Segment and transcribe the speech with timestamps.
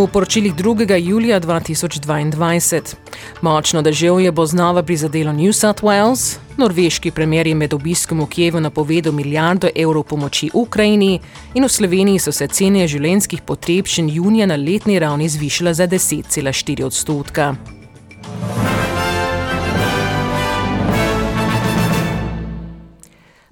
[0.00, 0.96] V poročilih 2.
[0.96, 2.94] julija 2022.
[3.42, 8.60] Močno deževje bo znova prizadelo New South Wales, norveški premjer je med obiskom v Kijevu
[8.60, 11.20] napovedal milijardo evrov pomoči Ukrajini
[11.54, 16.84] in v Sloveniji so se cene življenjskih potrebščin junija na letni ravni zvišale za 10,4
[16.84, 17.54] odstotka.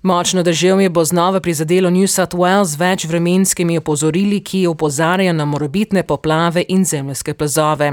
[0.02, 5.45] Močno deževje bo znova prizadelo New South Wales z več vremenskimi opozorili, ki opozarjajo na
[5.45, 7.91] morebitne poplave in zemljske plazove.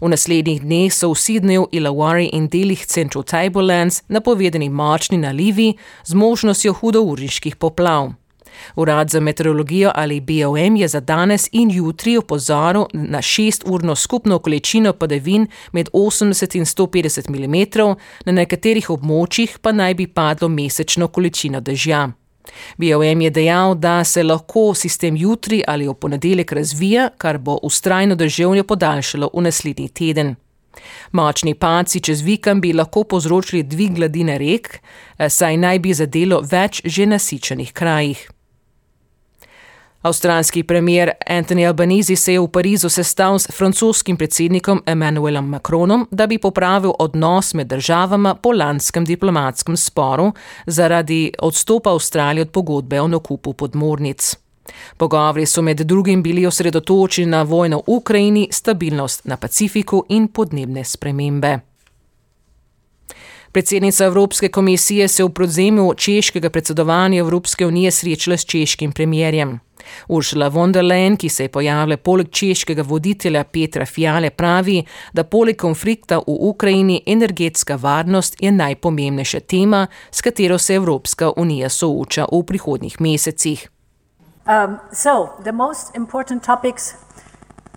[0.00, 5.74] V naslednjih dneh so v Sydneyju, Illawarra in delih Central Tablelands napovedani močni nalivi
[6.04, 8.14] z možnostjo hudourniških poplav.
[8.76, 14.92] Urad za meteorologijo ali BOM je za danes in jutri opozoril na 6-urno skupno količino
[14.92, 21.60] padavin med 80 in 150 mm, na nekaterih območjih pa naj bi padlo mesečno količino
[21.60, 22.08] dežja.
[22.76, 28.14] BOM je dejal, da se lahko sistem jutri ali v ponedeljek razvija, kar bo ustrajno
[28.14, 30.34] deževje podaljšalo v naslednji teden.
[31.12, 34.80] Močni paci čez vikend bi lahko povzročili dvig gladine rek,
[35.28, 38.30] saj naj bi zadelo več že nasičenih krajih.
[40.02, 46.26] Avstralski premier Anthony Albanese se je v Parizu sestal s francoskim predsednikom Emmanuelom Macronom, da
[46.26, 50.32] bi popravil odnos med državama po lanskem diplomatskem sporu
[50.66, 54.36] zaradi odstopa Avstralije od pogodbe o nakupu podmornic.
[54.96, 60.84] Pogovori so med drugim bili osredotočeni na vojno v Ukrajini, stabilnost na Pacifiku in podnebne
[60.84, 61.58] spremembe.
[63.52, 69.60] Predsednica Evropske komisije se v prevzemu češkega predsedovanja Evropske unije srečala s češkim premjerjem.
[70.08, 75.24] Ursula von der Leyen, ki se je pojavila poleg češkega voditelja Petra Fiale, pravi, da
[75.24, 82.26] poleg konflikta v Ukrajini energetska varnost je najpomembnejša tema, s katero se Evropska unija sooča
[82.32, 83.68] v prihodnjih mesecih.
[84.46, 85.28] Um, so,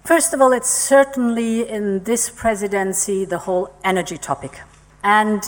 [0.05, 4.61] First of all, it's certainly in this presidency the whole energy topic.
[5.03, 5.41] And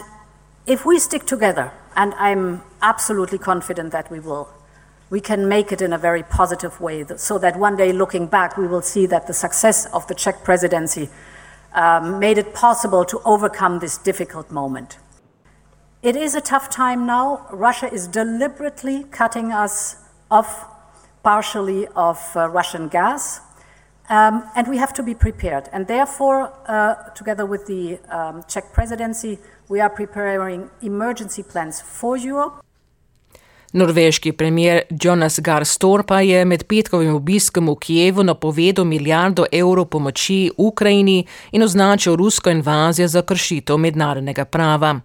[0.65, 4.47] if we stick together, and I'm absolutely confident that we will,
[5.09, 8.57] we can make it in a very positive way so that one day looking back,
[8.57, 11.09] we will see that the success of the Czech presidency
[11.73, 14.97] um, made it possible to overcome this difficult moment.
[16.03, 17.47] It is a tough time now.
[17.51, 19.95] Russia is deliberately cutting us
[20.29, 20.65] off
[21.23, 23.41] partially of uh, Russian gas.
[24.09, 25.69] Um, and we have to be prepared.
[25.73, 29.37] And therefore, uh, together with the um, Czech presidency,
[29.67, 32.63] we are preparing emergency plans for Europe.
[33.73, 39.85] Norveški premier Jonas Gahr Stor pa je med petkovim obiskom v Kijevu napovedal milijardo evrov
[39.85, 44.99] pomoči Ukrajini in označil rusko invazijo za kršitev mednarodnega prava.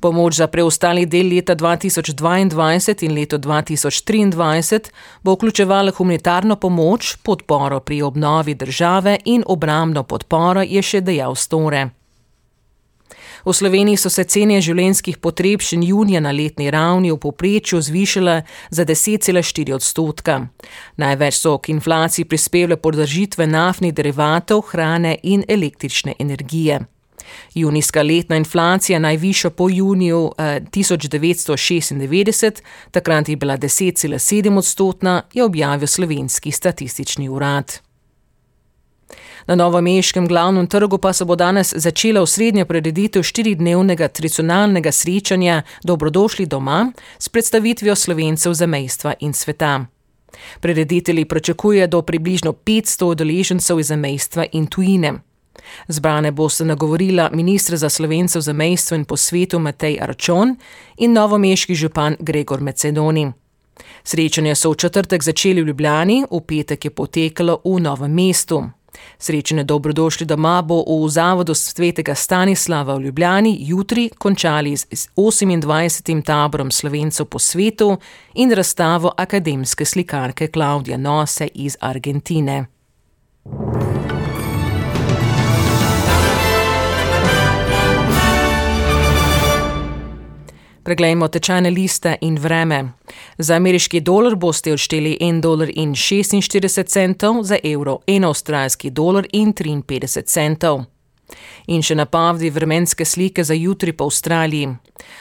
[0.00, 4.90] Pomoč za preostali del leta 2022 in leto 2023
[5.22, 11.99] bo vključevala humanitarno pomoč, podporo pri obnovi države in obramno podporo, je še dejal Store.
[13.44, 18.36] V Sloveniji so se cene življenjskih potrebščin junija na letni ravni v poprečju zvišale
[18.70, 20.38] za 10,4 odstotka.
[20.96, 26.80] Največ so k inflaciji prispevale podržitve naftnih derivatov, hrane in električne energije.
[27.54, 35.86] Junijska letna inflacija, najvišja po juniju eh, 1996, takrat je bila 10,7 odstotna, je objavil
[35.86, 37.89] slovenski statistični urad.
[39.46, 46.46] Na novomeškem glavnem trgu pa se bo danes začela osrednja prededitev štiridnevnega tradicionalnega srečanja Dobrodošli
[46.46, 49.86] doma s predstavitvijo slovencev za mejstva in sveta.
[50.60, 55.12] Prededitelji pričakuje do približno 500 udeležencev iz mejstva in tujine.
[55.88, 60.56] Zbrane boste nagovorila ministra za slovencev za mejstvo in po svetu Matej Arčon
[60.96, 63.32] in novomeški župan Gregor Macedoni.
[64.04, 68.64] Srečanje so v četrtek začeli v Ljubljani, v petek je potekalo v novem mestu.
[69.18, 76.22] Srečne dobrodošli doma bo v Zavodu svetega Stanislava v Ljubljani jutri končali z 28.
[76.24, 77.96] taborom slovencev po svetu
[78.34, 82.79] in razstavo akademske slikarke Klaudija Nose iz Argentine.
[90.90, 92.92] Preglejmo tečajne liste in vreme.
[93.38, 96.82] Za ameriški dolar boste odšteli 1,46
[97.22, 100.82] dolar, za evro 1 avstralski dolar in 53 centov.
[101.66, 104.72] In še napovedi vremenske slike za jutri po Avstraliji.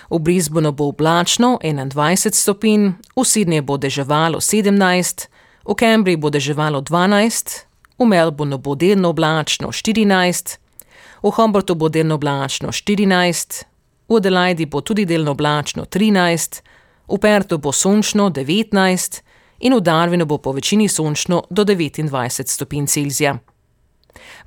[0.09, 5.27] V Brisbonu bo oblačno 21 stopinj, v Sydneyju bo deževalo 17,
[5.69, 7.57] v Cambridgeu bo deževalo 12,
[7.99, 10.57] v Melbourneu bo delno oblačno 14,
[11.21, 13.68] v Humboldtu bo delno oblačno 14,
[14.09, 16.61] v Adelaidi bo tudi delno oblačno 13,
[17.07, 19.21] v Pertu bo sončno 19
[19.59, 23.37] in v Darwinu bo po večini sončno do 29 stopinj Celzija.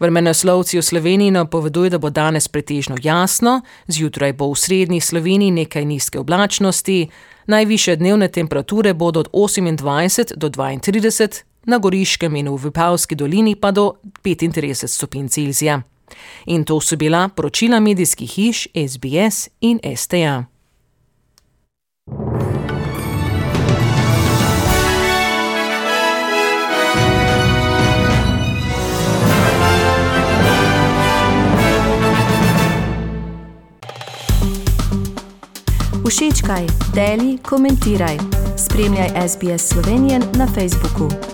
[0.00, 5.84] Vremenoslovci v Sloveniji napovedujejo, da bo danes pretežno jasno, zjutraj bo v srednji Sloveniji nekaj
[5.84, 7.08] nizke oblačnosti,
[7.46, 13.70] najviše dnevne temperature bodo od 28 do 32, na Goriškem in v Vipavski dolini pa
[13.70, 13.94] do
[14.24, 15.82] 35 stopinj Celzija.
[16.46, 20.44] In to so bila poročila medijskih hiš SBS in STA.
[36.12, 38.16] Všečkaj, deli, komentiraj.
[38.58, 41.31] Spremljaj SBS Slovenijo na Facebooku.